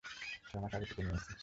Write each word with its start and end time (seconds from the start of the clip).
ছমাস 0.49 0.71
আগে 0.73 0.85
টিকে 0.85 1.03
নিয়েছি। 1.03 1.31